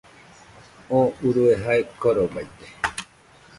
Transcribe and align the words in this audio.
Tú 0.87 0.99
urue 1.27 1.53
jae 1.63 1.79
korobaite 2.01 2.65